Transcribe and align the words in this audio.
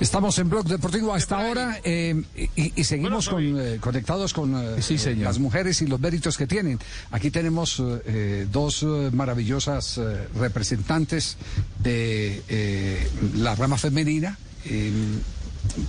Estamos 0.00 0.38
en 0.38 0.48
Blog 0.48 0.64
Deportivo 0.66 1.12
hasta 1.12 1.36
ahora 1.36 1.78
eh, 1.84 2.22
y, 2.56 2.84
seguimos 2.84 3.28
con, 3.28 3.60
eh, 3.60 3.76
conectados 3.78 4.32
con 4.32 4.54
eh, 4.56 5.16
las 5.18 5.38
mujeres 5.38 5.82
y 5.82 5.86
los 5.86 6.00
méritos 6.00 6.38
que 6.38 6.46
tienen. 6.46 6.78
Aquí 7.10 7.30
tenemos 7.30 7.82
dos 8.50 8.82
maravillosas 9.12 10.00
representantes 10.34 11.36
de 11.78 13.10
la 13.34 13.54
rama 13.54 13.76
femenina 13.76 14.38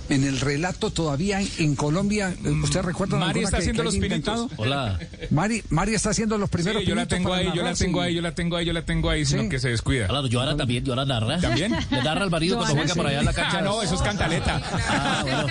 en 0.08 0.24
el 0.24 0.40
relato 0.40 0.90
todavía 0.90 1.40
en 1.58 1.74
Colombia, 1.74 2.34
¿usted 2.62 2.82
recuerda? 2.82 3.18
Mari 3.18 3.42
está 3.42 3.58
haciendo 3.58 3.82
los 3.82 3.96
pinitos. 3.96 4.50
Hola. 4.56 4.98
Mari, 5.30 5.62
Mari 5.70 5.94
está 5.94 6.10
haciendo 6.10 6.38
los 6.38 6.50
primeros 6.50 6.82
sí, 6.82 6.88
yo 6.88 6.94
la 6.94 7.06
tengo 7.06 7.32
ahí, 7.32 7.50
yo 7.54 7.62
la 7.62 7.74
tengo 7.74 8.00
ahí, 8.00 8.14
yo 8.14 8.22
la 8.22 8.34
tengo 8.34 8.56
ahí, 8.56 8.66
yo 8.66 8.72
la 8.72 8.84
tengo 8.84 9.10
ahí, 9.10 9.24
sino 9.24 9.48
que 9.48 9.58
se 9.58 9.68
descuida. 9.70 10.06
Claro, 10.08 10.26
yo 10.26 10.40
ahora 10.40 10.56
también, 10.56 10.84
yo 10.84 10.92
ahora 10.92 11.04
narra. 11.04 11.38
¿También? 11.40 11.74
Le 11.90 12.02
narra 12.02 12.22
al 12.22 12.30
marido 12.30 12.56
cuando 12.56 12.74
juega 12.76 12.94
por 12.94 13.06
allá 13.06 13.20
en 13.20 13.24
la 13.24 13.32
cancha. 13.32 13.58
Ah, 13.58 13.62
no, 13.62 13.82
eso 13.82 13.94
es 13.94 14.02
cantaleta. 14.02 14.60
Ah, 14.88 15.20
bueno. 15.22 15.46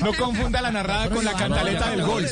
no 0.04 0.14
confunda 0.14 0.62
la 0.62 0.70
narrada 0.70 1.10
con 1.10 1.24
la 1.24 1.34
cantaleta 1.34 1.90
del 1.90 2.02
gol. 2.02 2.26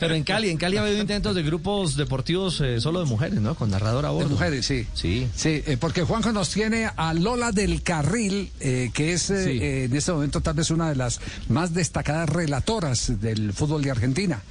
Pero 0.00 0.14
en 0.14 0.24
Cali, 0.24 0.50
en 0.50 0.56
Cali 0.58 0.76
ha 0.76 0.82
habido 0.82 1.00
intentos 1.00 1.34
de 1.34 1.42
grupos 1.42 1.96
deportivos 1.96 2.60
eh, 2.60 2.80
solo 2.80 3.00
de 3.00 3.06
mujeres, 3.06 3.40
¿no? 3.40 3.54
Con 3.54 3.70
narrador 3.70 4.06
a 4.06 4.10
bordo. 4.10 4.28
De 4.28 4.34
mujeres, 4.34 4.66
sí. 4.66 4.86
Sí. 4.94 5.28
Sí, 5.34 5.62
eh, 5.66 5.76
porque 5.78 6.02
Juanjo 6.02 6.32
nos 6.32 6.50
tiene 6.50 6.90
a 6.94 7.14
Lola 7.14 7.52
del 7.52 7.82
Carril 7.82 8.25
eh, 8.60 8.90
que 8.92 9.12
es 9.12 9.30
eh, 9.30 9.50
eh, 9.50 9.84
en 9.84 9.96
este 9.96 10.12
momento 10.12 10.40
tal 10.40 10.54
vez 10.54 10.70
una 10.70 10.88
de 10.88 10.96
las 10.96 11.20
más 11.48 11.74
destacadas 11.74 12.28
relatoras 12.28 13.20
del 13.20 13.52
fútbol 13.52 13.82
de 13.82 13.90
Argentina. 13.90 14.42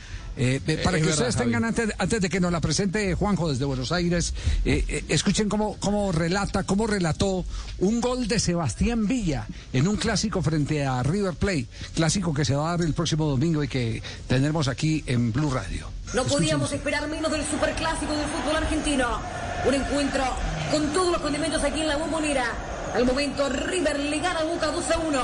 para 0.83 0.99
que 0.99 1.07
ustedes 1.07 1.35
tengan, 1.35 1.63
antes, 1.63 1.91
antes, 1.97 2.21
de 2.21 2.29
que 2.29 2.39
nos 2.39 2.51
la 2.51 2.59
presente 2.59 3.13
Juanjo 3.15 3.49
desde 3.49 3.65
Buenos 3.65 3.91
Aires, 3.91 4.33
escuchen 4.65 5.47
cómo, 5.47 5.77
cómo 5.79 6.11
relata, 6.11 6.63
cómo 6.63 6.87
relató 6.87 7.45
un 7.79 8.01
gol 8.01 8.27
de 8.27 8.39
Sebastián 8.39 9.07
Villa 9.07 9.47
en 9.71 9.87
un 9.87 9.95
clásico 9.95 10.41
frente 10.41 10.85
a 10.85 11.03
River 11.03 11.35
Plate, 11.35 11.67
clásico 11.95 12.33
que 12.33 12.43
se 12.43 12.55
va 12.55 12.67
a 12.67 12.77
dar 12.77 12.85
el 12.85 12.93
próximo 12.93 13.25
domingo 13.25 13.63
y 13.63 13.67
que 13.67 14.01
tendremos 14.27 14.67
aquí 14.67 15.03
en 15.07 15.31
Blue 15.31 15.51
Radio. 15.51 15.89
No 16.13 16.23
podíamos 16.25 16.71
esperar 16.71 17.07
menos 17.07 17.31
del 17.31 17.43
superclásico 17.45 18.11
del 18.13 18.27
fútbol 18.27 18.57
argentino. 18.57 19.19
Un 19.65 19.73
encuentro 19.73 20.23
con 20.71 20.93
todos 20.93 21.11
los 21.11 21.21
condimentos 21.21 21.63
aquí 21.63 21.81
en 21.81 21.87
la 21.87 21.97
bombonera 21.97 22.74
al 22.95 23.05
momento 23.05 23.49
River 23.49 23.99
le 23.99 24.19
gana 24.19 24.39
a 24.39 24.43
Boca 24.43 24.67
2 24.67 24.91
a 24.91 24.97
1. 24.99 25.19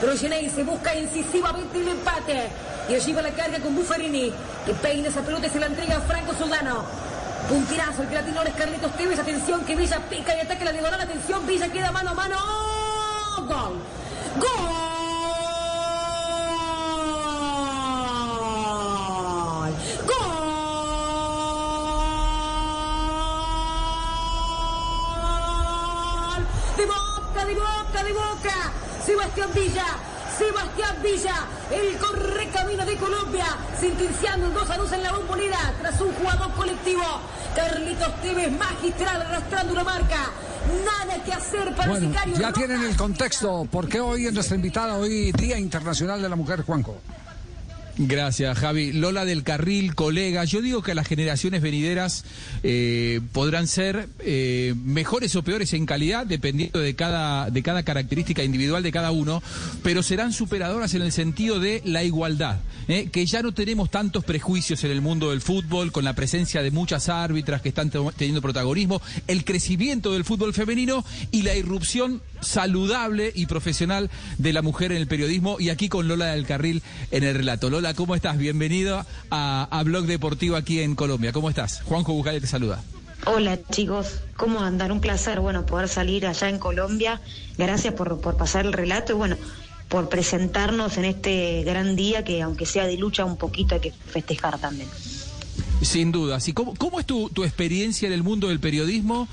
Pero 0.00 0.16
se 0.16 0.62
busca 0.62 0.94
incisivamente 0.94 1.78
el 1.78 1.88
empate. 1.88 2.48
Y 2.88 2.94
allí 2.94 3.12
va 3.12 3.22
la 3.22 3.30
carga 3.30 3.58
con 3.58 3.74
Buffarini, 3.74 4.32
que 4.64 4.74
peina 4.74 5.08
esa 5.08 5.20
pelota 5.20 5.46
y 5.46 5.50
se 5.50 5.58
la 5.58 5.66
entrega 5.66 5.96
a 5.96 6.00
Franco 6.00 6.32
Soldano. 6.34 6.84
Puntirazo, 7.48 8.02
el 8.02 8.08
que 8.08 8.14
la 8.14 8.20
es 8.20 8.54
Carlitos 8.54 8.92
Tevez. 8.96 9.18
Atención, 9.18 9.64
que 9.64 9.76
Villa 9.76 9.98
pica 10.08 10.36
y 10.36 10.40
ataca 10.40 10.64
la 10.64 10.72
diagonal. 10.72 11.00
Atención, 11.00 11.46
Villa 11.46 11.68
queda 11.68 11.90
mano 11.90 12.10
a 12.10 12.14
mano. 12.14 12.36
¡Gol! 13.46 13.74
¡Gol! 14.38 14.89
Sebastián 29.34 29.50
Villa, 29.54 29.86
Sebastián 30.36 30.96
Villa, 31.04 31.34
el 31.70 31.96
corre 31.98 32.48
camino 32.48 32.84
de 32.84 32.96
Colombia, 32.96 33.46
sentenciando 33.78 34.48
un 34.48 34.54
2 34.54 34.70
a 34.70 34.76
2 34.76 34.92
en 34.92 35.02
la 35.04 35.12
bombonera 35.12 35.74
tras 35.80 36.00
un 36.00 36.12
jugador 36.14 36.52
colectivo. 36.54 37.02
Carlitos 37.54 38.20
Tevez, 38.22 38.50
magistral, 38.50 39.22
arrastrando 39.22 39.72
una 39.72 39.84
marca. 39.84 40.30
Nada 40.84 41.22
que 41.22 41.32
hacer 41.32 41.74
para 41.76 41.90
bueno, 41.90 42.06
el 42.06 42.12
sicario. 42.12 42.36
Ya 42.38 42.52
tienen 42.52 42.82
el 42.82 42.96
contexto. 42.96 43.68
porque 43.70 44.00
hoy 44.00 44.26
es 44.26 44.32
nuestra 44.32 44.56
invitada, 44.56 44.96
hoy 44.96 45.30
Día 45.30 45.58
Internacional 45.58 46.20
de 46.20 46.28
la 46.28 46.34
Mujer, 46.34 46.62
Juanjo? 46.62 46.96
Gracias, 48.02 48.56
Javi. 48.56 48.92
Lola 48.92 49.26
del 49.26 49.42
Carril, 49.42 49.94
colega. 49.94 50.44
Yo 50.46 50.62
digo 50.62 50.80
que 50.82 50.94
las 50.94 51.06
generaciones 51.06 51.60
venideras 51.60 52.24
eh, 52.62 53.20
podrán 53.32 53.68
ser 53.68 54.08
eh, 54.20 54.74
mejores 54.82 55.36
o 55.36 55.42
peores 55.42 55.74
en 55.74 55.84
calidad, 55.84 56.24
dependiendo 56.24 56.78
de 56.78 56.96
cada, 56.96 57.50
de 57.50 57.62
cada 57.62 57.82
característica 57.82 58.42
individual 58.42 58.82
de 58.82 58.90
cada 58.90 59.10
uno, 59.10 59.42
pero 59.82 60.02
serán 60.02 60.32
superadoras 60.32 60.94
en 60.94 61.02
el 61.02 61.12
sentido 61.12 61.60
de 61.60 61.82
la 61.84 62.02
igualdad. 62.02 62.60
¿Eh? 62.88 63.08
Que 63.10 63.26
ya 63.26 63.42
no 63.42 63.52
tenemos 63.52 63.90
tantos 63.90 64.24
prejuicios 64.24 64.82
en 64.84 64.90
el 64.90 65.00
mundo 65.00 65.30
del 65.30 65.40
fútbol, 65.40 65.92
con 65.92 66.04
la 66.04 66.14
presencia 66.14 66.62
de 66.62 66.70
muchas 66.70 67.08
árbitras 67.08 67.62
que 67.62 67.70
están 67.70 67.90
teniendo 67.90 68.42
protagonismo, 68.42 69.00
el 69.26 69.44
crecimiento 69.44 70.12
del 70.12 70.24
fútbol 70.24 70.54
femenino 70.54 71.04
y 71.30 71.42
la 71.42 71.54
irrupción 71.54 72.22
saludable 72.40 73.32
y 73.34 73.46
profesional 73.46 74.10
de 74.38 74.52
la 74.52 74.62
mujer 74.62 74.92
en 74.92 74.98
el 74.98 75.06
periodismo. 75.06 75.56
Y 75.58 75.70
aquí 75.70 75.88
con 75.88 76.08
Lola 76.08 76.26
del 76.26 76.46
Carril 76.46 76.82
en 77.10 77.24
el 77.24 77.34
relato. 77.34 77.70
Lola, 77.70 77.94
¿cómo 77.94 78.14
estás? 78.14 78.38
Bienvenido 78.38 79.04
a, 79.30 79.82
Blog 79.84 80.06
Deportivo 80.06 80.56
aquí 80.56 80.80
en 80.80 80.94
Colombia. 80.94 81.32
¿Cómo 81.32 81.48
estás? 81.48 81.82
Juanjo 81.82 82.12
Bujale 82.12 82.40
te 82.40 82.46
saluda. 82.46 82.82
Hola 83.26 83.58
chicos, 83.70 84.20
¿cómo 84.36 84.60
andan? 84.60 84.92
Un 84.92 85.00
placer, 85.00 85.40
bueno, 85.40 85.66
poder 85.66 85.88
salir 85.88 86.26
allá 86.26 86.48
en 86.48 86.58
Colombia. 86.58 87.20
Gracias 87.58 87.92
por, 87.92 88.20
por 88.20 88.38
pasar 88.38 88.64
el 88.64 88.72
relato 88.72 89.12
y 89.12 89.16
bueno, 89.16 89.36
por 89.90 90.08
presentarnos 90.08 90.96
en 90.98 91.04
este 91.04 91.64
gran 91.64 91.96
día 91.96 92.24
que 92.24 92.40
aunque 92.40 92.64
sea 92.64 92.86
de 92.86 92.96
lucha 92.96 93.24
un 93.24 93.36
poquito 93.36 93.74
hay 93.74 93.80
que 93.80 93.90
festejar 93.90 94.58
también. 94.58 94.88
Sin 95.82 96.12
duda. 96.12 96.38
¿Cómo, 96.54 96.74
¿Cómo 96.76 97.00
es 97.00 97.06
tu, 97.06 97.28
tu 97.30 97.42
experiencia 97.42 98.06
en 98.06 98.12
el 98.12 98.22
mundo 98.22 98.48
del 98.48 98.60
periodismo? 98.60 99.26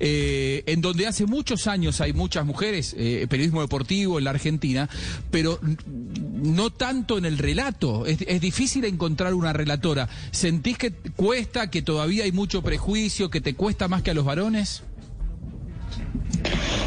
Eh, 0.00 0.62
en 0.66 0.80
donde 0.80 1.06
hace 1.06 1.26
muchos 1.26 1.66
años 1.66 2.00
hay 2.00 2.12
muchas 2.12 2.46
mujeres, 2.46 2.94
eh, 2.96 3.26
periodismo 3.28 3.60
deportivo 3.60 4.18
en 4.18 4.24
la 4.24 4.30
Argentina, 4.30 4.88
pero 5.30 5.58
no 5.86 6.70
tanto 6.70 7.18
en 7.18 7.26
el 7.26 7.36
relato. 7.36 8.06
Es, 8.06 8.22
es, 8.22 8.40
difícil 8.40 8.84
encontrar 8.86 9.34
una 9.34 9.52
relatora. 9.52 10.08
¿Sentís 10.30 10.78
que 10.78 10.92
cuesta, 10.92 11.68
que 11.68 11.82
todavía 11.82 12.24
hay 12.24 12.32
mucho 12.32 12.62
prejuicio, 12.62 13.28
que 13.28 13.42
te 13.42 13.54
cuesta 13.54 13.88
más 13.88 14.02
que 14.02 14.12
a 14.12 14.14
los 14.14 14.24
varones? 14.24 14.84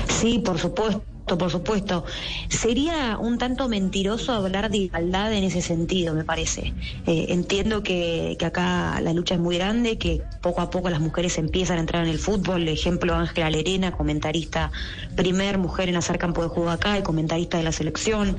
Sí, 0.07 0.39
por 0.39 0.57
supuesto 0.57 1.03
por 1.37 1.51
supuesto. 1.51 2.05
Sería 2.49 3.17
un 3.17 3.37
tanto 3.37 3.67
mentiroso 3.69 4.33
hablar 4.33 4.69
de 4.69 4.77
igualdad 4.77 5.33
en 5.33 5.43
ese 5.43 5.61
sentido, 5.61 6.13
me 6.13 6.23
parece. 6.23 6.73
Eh, 7.05 7.27
entiendo 7.29 7.83
que, 7.83 8.37
acá 8.45 8.99
la 9.01 9.13
lucha 9.13 9.35
es 9.35 9.39
muy 9.39 9.57
grande, 9.57 9.97
que 9.97 10.21
poco 10.41 10.61
a 10.61 10.69
poco 10.69 10.89
las 10.89 10.99
mujeres 10.99 11.37
empiezan 11.37 11.77
a 11.77 11.81
entrar 11.81 12.03
en 12.03 12.09
el 12.09 12.19
fútbol. 12.19 12.67
Ejemplo, 12.67 13.15
Ángela 13.15 13.49
Lerena, 13.49 13.91
comentarista, 13.91 14.71
primer 15.15 15.57
mujer 15.57 15.89
en 15.89 15.97
hacer 15.97 16.17
campo 16.17 16.41
de 16.41 16.49
juego 16.49 16.69
acá 16.69 16.97
y 16.97 17.03
comentarista 17.03 17.57
de 17.57 17.63
la 17.63 17.71
selección. 17.71 18.37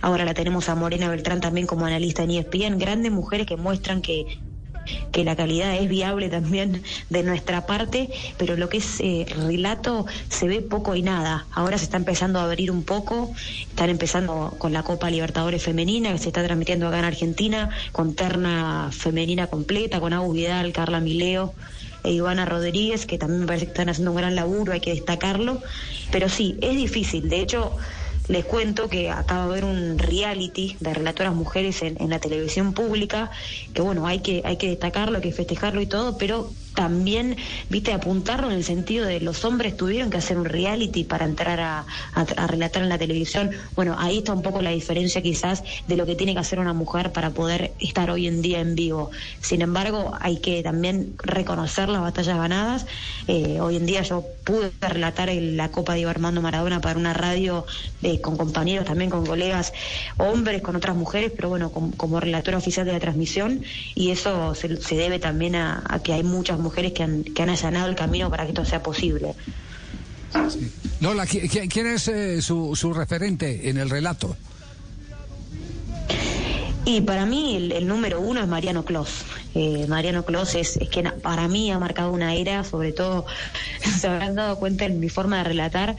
Ahora 0.00 0.24
la 0.24 0.34
tenemos 0.34 0.68
a 0.68 0.74
Morena 0.74 1.08
Beltrán 1.08 1.40
también 1.40 1.66
como 1.66 1.86
analista 1.86 2.22
en 2.22 2.32
ESPN. 2.32 2.78
Grandes 2.78 3.12
mujeres 3.12 3.46
que 3.46 3.56
muestran 3.56 4.02
que 4.02 4.38
que 5.12 5.24
la 5.24 5.36
calidad 5.36 5.76
es 5.76 5.88
viable 5.88 6.28
también 6.28 6.82
de 7.10 7.22
nuestra 7.22 7.66
parte, 7.66 8.10
pero 8.38 8.56
lo 8.56 8.68
que 8.68 8.78
es 8.78 9.00
eh, 9.00 9.26
relato 9.28 10.06
se 10.28 10.48
ve 10.48 10.60
poco 10.60 10.94
y 10.94 11.02
nada. 11.02 11.46
Ahora 11.52 11.78
se 11.78 11.84
está 11.84 11.96
empezando 11.96 12.38
a 12.38 12.44
abrir 12.44 12.70
un 12.70 12.82
poco, 12.82 13.32
están 13.68 13.90
empezando 13.90 14.54
con 14.58 14.72
la 14.72 14.82
Copa 14.82 15.10
Libertadores 15.10 15.62
Femenina, 15.62 16.12
que 16.12 16.18
se 16.18 16.28
está 16.28 16.42
transmitiendo 16.44 16.88
acá 16.88 16.98
en 16.98 17.04
Argentina, 17.04 17.70
con 17.92 18.14
terna 18.14 18.90
femenina 18.92 19.46
completa, 19.46 20.00
con 20.00 20.12
Agus 20.12 20.34
Vidal, 20.34 20.72
Carla 20.72 21.00
Mileo 21.00 21.54
e 22.04 22.12
Ivana 22.12 22.44
Rodríguez, 22.44 23.06
que 23.06 23.18
también 23.18 23.40
me 23.42 23.46
parece 23.46 23.66
que 23.66 23.72
están 23.72 23.88
haciendo 23.88 24.10
un 24.10 24.16
gran 24.16 24.34
laburo, 24.34 24.72
hay 24.72 24.80
que 24.80 24.94
destacarlo. 24.94 25.62
Pero 26.10 26.28
sí, 26.28 26.58
es 26.60 26.76
difícil. 26.76 27.28
De 27.28 27.40
hecho, 27.40 27.76
les 28.28 28.44
cuento 28.44 28.88
que 28.88 29.10
acaba 29.10 29.46
de 29.46 29.50
haber 29.50 29.64
un 29.64 29.98
reality 29.98 30.76
de 30.80 30.94
relatoras 30.94 31.34
mujeres 31.34 31.82
en, 31.82 32.00
en, 32.00 32.10
la 32.10 32.18
televisión 32.18 32.72
pública, 32.72 33.30
que 33.74 33.82
bueno, 33.82 34.06
hay 34.06 34.20
que, 34.20 34.42
hay 34.44 34.56
que 34.56 34.68
destacarlo, 34.68 35.16
hay 35.16 35.22
que 35.22 35.32
festejarlo 35.32 35.80
y 35.80 35.86
todo, 35.86 36.18
pero 36.18 36.50
también, 36.74 37.36
viste, 37.68 37.92
apuntarlo 37.92 38.50
en 38.50 38.56
el 38.56 38.64
sentido 38.64 39.06
de 39.06 39.20
los 39.20 39.44
hombres 39.44 39.76
tuvieron 39.76 40.10
que 40.10 40.18
hacer 40.18 40.38
un 40.38 40.44
reality 40.44 41.04
para 41.04 41.24
entrar 41.26 41.60
a, 41.60 41.86
relatar 42.46 42.82
en 42.82 42.88
la 42.88 42.98
televisión. 42.98 43.50
Bueno, 43.76 43.96
ahí 43.98 44.18
está 44.18 44.32
un 44.32 44.42
poco 44.42 44.62
la 44.62 44.70
diferencia 44.70 45.22
quizás 45.22 45.62
de 45.86 45.96
lo 45.96 46.06
que 46.06 46.14
tiene 46.14 46.34
que 46.34 46.40
hacer 46.40 46.58
una 46.58 46.72
mujer 46.72 47.12
para 47.12 47.30
poder 47.30 47.72
estar 47.78 48.10
hoy 48.10 48.26
en 48.26 48.42
día 48.42 48.60
en 48.60 48.74
vivo. 48.74 49.10
Sin 49.40 49.62
embargo, 49.62 50.12
hay 50.20 50.38
que 50.38 50.62
también 50.62 51.14
reconocer 51.18 51.88
las 51.88 52.00
batallas 52.00 52.36
ganadas. 52.36 52.86
Eh, 53.28 53.60
hoy 53.60 53.76
en 53.76 53.86
día 53.86 54.02
yo 54.02 54.24
pude 54.44 54.72
relatar 54.80 55.30
la 55.32 55.70
Copa 55.70 55.94
de 55.94 56.06
Armando 56.06 56.42
Maradona 56.42 56.80
para 56.80 56.98
una 56.98 57.12
radio 57.12 57.66
eh, 58.12 58.20
con 58.20 58.36
compañeros, 58.36 58.84
también 58.84 59.10
con 59.10 59.26
colegas, 59.26 59.72
hombres, 60.18 60.62
con 60.62 60.76
otras 60.76 60.96
mujeres, 60.96 61.32
pero 61.34 61.48
bueno, 61.48 61.70
como, 61.70 62.20
relatora 62.20 62.58
oficial 62.58 62.86
de 62.86 62.92
la 62.92 63.00
transmisión 63.00 63.62
y 63.94 64.10
eso 64.10 64.54
se, 64.54 64.68
debe 64.94 65.18
también 65.18 65.56
a, 65.56 65.82
a 65.88 66.02
que 66.02 66.12
hay 66.12 66.22
muchas 66.22 66.58
mujeres 66.58 66.92
que 66.92 67.02
han, 67.02 67.24
que 67.24 67.42
han 67.42 67.50
allanado 67.50 67.88
el 67.88 67.96
camino 67.96 68.30
para 68.30 68.44
que 68.44 68.50
esto 68.50 68.64
sea 68.64 68.82
posible. 68.82 69.34
Lola, 71.00 71.26
¿quién, 71.26 71.86
es 71.86 72.08
eh, 72.08 72.40
su, 72.40 72.76
su 72.76 72.92
referente 72.92 73.68
en 73.68 73.76
el 73.76 73.90
relato? 73.90 74.36
Y 76.84 77.00
para 77.02 77.26
mí 77.26 77.70
el, 77.72 77.86
número 77.86 78.20
uno 78.20 78.40
es 78.40 78.48
Mariano 78.48 78.84
Clos. 78.84 79.24
Eh, 79.54 79.86
Mariano 79.88 80.24
Clos 80.24 80.56
es, 80.56 80.76
es, 80.76 80.88
que 80.88 81.04
para 81.04 81.46
mí 81.46 81.70
ha 81.70 81.78
marcado 81.78 82.10
una 82.10 82.34
era, 82.34 82.64
sobre 82.64 82.92
todo 82.92 83.24
se 84.00 84.08
habrán 84.08 84.34
dado 84.34 84.56
cuenta 84.56 84.84
en 84.84 84.98
mi 84.98 85.08
forma 85.08 85.38
de 85.38 85.44
relatar, 85.44 85.96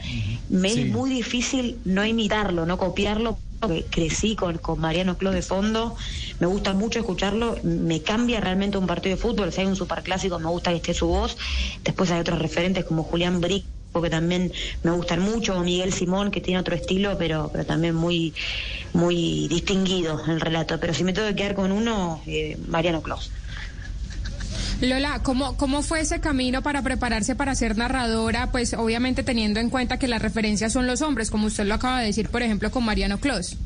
me 0.50 0.68
es 0.68 0.86
muy 0.86 1.08
difícil 1.08 1.78
no 1.86 2.04
imitarlo, 2.04 2.66
no 2.66 2.76
copiarlo, 2.76 3.38
porque 3.60 3.84
crecí 3.88 4.36
con, 4.36 4.58
con 4.58 4.78
Mariano 4.78 5.16
Clos 5.16 5.34
de 5.34 5.40
fondo, 5.40 5.96
me 6.38 6.46
gusta 6.46 6.74
mucho 6.74 6.98
escucharlo, 6.98 7.56
me 7.62 8.02
cambia 8.02 8.40
realmente 8.40 8.76
un 8.76 8.86
partido 8.86 9.16
de 9.16 9.22
fútbol, 9.22 9.52
si 9.52 9.62
hay 9.62 9.66
un 9.66 9.76
superclásico 9.76 10.38
me 10.38 10.50
gusta 10.50 10.70
que 10.70 10.76
esté 10.76 10.92
su 10.92 11.06
voz, 11.06 11.38
después 11.82 12.10
hay 12.10 12.20
otros 12.20 12.40
referentes 12.40 12.84
como 12.84 13.04
Julián 13.04 13.40
Brick 13.40 13.64
que 14.02 14.10
también 14.10 14.52
me 14.82 14.90
gustan 14.90 15.20
mucho, 15.20 15.58
Miguel 15.60 15.92
Simón, 15.92 16.30
que 16.30 16.40
tiene 16.40 16.60
otro 16.60 16.74
estilo, 16.74 17.16
pero, 17.18 17.50
pero 17.52 17.64
también 17.64 17.94
muy, 17.94 18.34
muy 18.92 19.48
distinguido 19.48 20.22
el 20.26 20.40
relato. 20.40 20.78
Pero 20.80 20.94
si 20.94 21.04
me 21.04 21.12
tengo 21.12 21.28
que 21.28 21.36
quedar 21.36 21.54
con 21.54 21.72
uno, 21.72 22.22
eh, 22.26 22.56
Mariano 22.68 23.02
Claus. 23.02 23.30
Lola, 24.80 25.20
¿cómo, 25.22 25.56
¿cómo 25.56 25.82
fue 25.82 26.00
ese 26.00 26.20
camino 26.20 26.62
para 26.62 26.82
prepararse 26.82 27.34
para 27.34 27.54
ser 27.54 27.76
narradora? 27.76 28.50
Pues 28.50 28.74
obviamente 28.74 29.22
teniendo 29.22 29.60
en 29.60 29.70
cuenta 29.70 29.98
que 29.98 30.08
las 30.08 30.20
referencias 30.20 30.72
son 30.72 30.86
los 30.86 31.00
hombres, 31.00 31.30
como 31.30 31.46
usted 31.46 31.64
lo 31.64 31.74
acaba 31.74 32.00
de 32.00 32.06
decir, 32.06 32.28
por 32.28 32.42
ejemplo, 32.42 32.70
con 32.70 32.84
Mariano 32.84 33.18
Claus. 33.18 33.56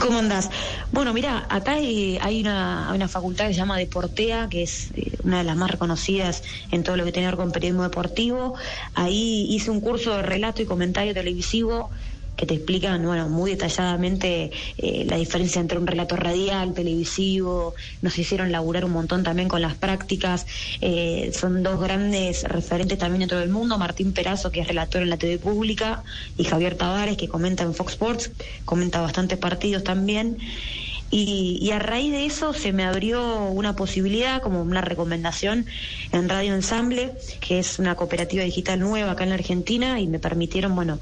¿Cómo 0.00 0.18
andás? 0.18 0.48
Bueno, 0.92 1.12
mira, 1.12 1.46
acá 1.48 1.72
hay, 1.72 2.40
una, 2.40 2.92
una, 2.94 3.08
facultad 3.08 3.48
que 3.48 3.54
se 3.54 3.58
llama 3.58 3.76
Deportea, 3.76 4.48
que 4.48 4.62
es 4.62 4.92
eh, 4.94 5.10
una 5.24 5.38
de 5.38 5.44
las 5.44 5.56
más 5.56 5.70
reconocidas 5.70 6.42
en 6.70 6.84
todo 6.84 6.96
lo 6.96 7.04
que 7.04 7.10
tiene 7.10 7.26
que 7.26 7.30
ver 7.32 7.36
con 7.36 7.50
periodismo 7.50 7.82
deportivo. 7.82 8.54
Ahí 8.94 9.46
hice 9.50 9.70
un 9.70 9.80
curso 9.80 10.16
de 10.16 10.22
relato 10.22 10.62
y 10.62 10.66
comentario 10.66 11.14
televisivo 11.14 11.90
que 12.38 12.46
te 12.46 12.54
explican 12.54 13.04
bueno, 13.04 13.28
muy 13.28 13.50
detalladamente 13.50 14.52
eh, 14.78 15.04
la 15.10 15.16
diferencia 15.16 15.60
entre 15.60 15.76
un 15.76 15.88
relato 15.88 16.14
radial, 16.14 16.72
televisivo, 16.72 17.74
nos 18.00 18.16
hicieron 18.16 18.52
laburar 18.52 18.84
un 18.84 18.92
montón 18.92 19.24
también 19.24 19.48
con 19.48 19.60
las 19.60 19.74
prácticas, 19.74 20.46
eh, 20.80 21.32
son 21.34 21.64
dos 21.64 21.80
grandes 21.80 22.44
referentes 22.44 22.96
también 22.96 23.22
en 23.22 23.28
todo 23.28 23.42
el 23.42 23.50
mundo, 23.50 23.76
Martín 23.76 24.12
Perazo, 24.12 24.52
que 24.52 24.60
es 24.60 24.68
relator 24.68 25.02
en 25.02 25.10
la 25.10 25.16
TV 25.16 25.38
pública, 25.38 26.04
y 26.36 26.44
Javier 26.44 26.76
Tavares, 26.76 27.16
que 27.16 27.26
comenta 27.28 27.64
en 27.64 27.74
Fox 27.74 27.94
Sports, 27.94 28.30
comenta 28.64 29.00
bastantes 29.00 29.36
partidos 29.36 29.82
también. 29.82 30.38
Y, 31.10 31.58
y, 31.62 31.70
a 31.70 31.78
raíz 31.78 32.12
de 32.12 32.26
eso 32.26 32.52
se 32.52 32.70
me 32.74 32.84
abrió 32.84 33.46
una 33.46 33.74
posibilidad, 33.74 34.42
como 34.42 34.60
una 34.60 34.82
recomendación 34.82 35.64
en 36.12 36.28
Radio 36.28 36.54
Ensamble, 36.54 37.12
que 37.40 37.58
es 37.58 37.78
una 37.78 37.94
cooperativa 37.94 38.44
digital 38.44 38.78
nueva 38.78 39.12
acá 39.12 39.24
en 39.24 39.30
la 39.30 39.36
Argentina, 39.36 40.00
y 40.00 40.06
me 40.06 40.18
permitieron, 40.18 40.74
bueno, 40.74 41.00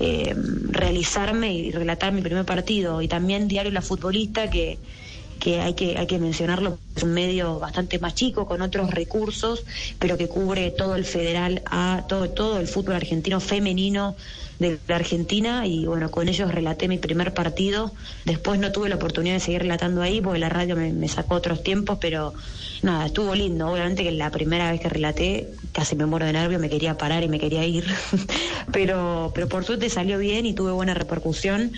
eh, 0.00 0.34
realizarme 0.70 1.52
y 1.54 1.70
relatar 1.70 2.12
mi 2.12 2.22
primer 2.22 2.44
partido. 2.44 3.02
Y 3.02 3.08
también 3.08 3.48
Diario 3.48 3.72
La 3.72 3.82
Futbolista, 3.82 4.48
que, 4.50 4.78
que 5.38 5.60
hay 5.60 5.74
que 5.74 5.98
hay 5.98 6.06
que 6.06 6.18
mencionarlo, 6.18 6.78
es 6.94 7.02
un 7.02 7.12
medio 7.12 7.58
bastante 7.58 7.98
más 7.98 8.14
chico, 8.14 8.46
con 8.46 8.62
otros 8.62 8.90
recursos, 8.90 9.64
pero 9.98 10.16
que 10.16 10.28
cubre 10.28 10.70
todo 10.70 10.96
el 10.96 11.04
federal, 11.04 11.62
a 11.66 12.04
todo, 12.08 12.30
todo 12.30 12.58
el 12.60 12.66
fútbol 12.66 12.96
argentino 12.96 13.40
femenino 13.40 14.16
de 14.58 14.78
la 14.88 14.96
Argentina 14.96 15.66
y 15.66 15.86
bueno, 15.86 16.10
con 16.10 16.28
ellos 16.28 16.52
relaté 16.52 16.88
mi 16.88 16.98
primer 16.98 17.32
partido. 17.32 17.92
Después 18.24 18.58
no 18.58 18.72
tuve 18.72 18.88
la 18.88 18.96
oportunidad 18.96 19.34
de 19.34 19.40
seguir 19.40 19.62
relatando 19.62 20.02
ahí 20.02 20.20
porque 20.20 20.40
la 20.40 20.48
radio 20.48 20.74
me, 20.76 21.08
sacó 21.08 21.36
otros 21.36 21.62
tiempos, 21.62 21.98
pero 22.00 22.34
nada, 22.82 23.06
estuvo 23.06 23.34
lindo. 23.34 23.70
Obviamente 23.70 24.02
que 24.02 24.12
la 24.12 24.30
primera 24.30 24.70
vez 24.70 24.80
que 24.80 24.88
relaté 24.88 25.48
casi 25.72 25.94
me 25.94 26.06
muero 26.06 26.26
de 26.26 26.32
nervio, 26.32 26.58
me 26.58 26.68
quería 26.68 26.98
parar 26.98 27.22
y 27.22 27.28
me 27.28 27.38
quería 27.38 27.64
ir, 27.64 27.86
pero, 28.72 29.30
pero 29.34 29.48
por 29.48 29.64
suerte 29.64 29.88
salió 29.90 30.18
bien 30.18 30.46
y 30.46 30.54
tuve 30.54 30.72
buena 30.72 30.94
repercusión 30.94 31.72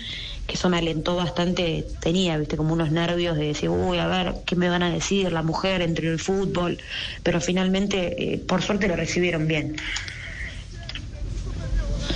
que 0.47 0.55
eso 0.55 0.69
me 0.69 0.77
alentó 0.77 1.15
bastante, 1.15 1.85
tenía, 1.99 2.37
viste, 2.37 2.57
como 2.57 2.73
unos 2.73 2.91
nervios 2.91 3.37
de 3.37 3.47
decir, 3.47 3.69
uy, 3.69 3.99
a 3.99 4.07
ver, 4.07 4.35
¿qué 4.45 4.55
me 4.55 4.69
van 4.69 4.83
a 4.83 4.89
decir 4.89 5.31
la 5.31 5.43
mujer 5.43 5.81
entre 5.81 6.07
el 6.09 6.19
fútbol? 6.19 6.77
Pero 7.23 7.39
finalmente, 7.39 8.33
eh, 8.33 8.37
por 8.37 8.61
suerte 8.61 8.87
lo 8.87 8.95
recibieron 8.95 9.47
bien. 9.47 9.77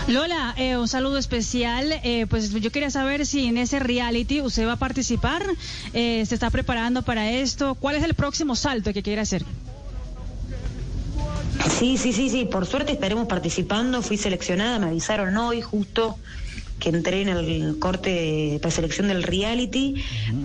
Lola, 0.07 0.53
eh, 0.57 0.77
un 0.77 0.87
saludo 0.87 1.17
especial. 1.17 1.99
Eh, 2.03 2.27
pues 2.29 2.51
yo 2.51 2.71
quería 2.71 2.91
saber 2.91 3.25
si 3.25 3.47
en 3.47 3.57
ese 3.57 3.79
reality 3.79 4.41
usted 4.41 4.67
va 4.67 4.73
a 4.73 4.77
participar, 4.77 5.43
eh, 5.93 6.23
se 6.27 6.35
está 6.35 6.51
preparando 6.51 7.01
para 7.01 7.31
esto. 7.31 7.75
¿Cuál 7.75 7.95
es 7.95 8.03
el 8.03 8.13
próximo 8.13 8.55
salto 8.55 8.93
que 8.93 9.01
quiere 9.01 9.21
hacer? 9.21 9.43
Sí, 11.79 11.97
sí, 11.97 12.13
sí, 12.13 12.29
sí. 12.29 12.45
Por 12.45 12.67
suerte 12.67 12.91
estaremos 12.91 13.27
participando. 13.27 14.03
Fui 14.03 14.17
seleccionada, 14.17 14.77
me 14.77 14.87
avisaron 14.87 15.35
hoy 15.37 15.61
justo 15.61 16.17
que 16.85 16.91
entré 16.91 17.23
en 17.23 17.29
el 17.29 17.79
corte 17.79 18.11
de 18.11 18.59
preselección 18.61 19.07
del 19.07 19.23
reality. 19.23 19.95